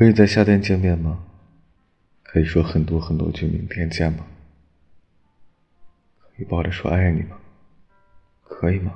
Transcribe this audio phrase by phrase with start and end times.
[0.00, 1.22] 可以在夏天见面吗？
[2.22, 4.24] 可以说很多很多句明天见吗？
[6.18, 7.36] 可以抱着说爱你吗？
[8.42, 8.94] 可以吗？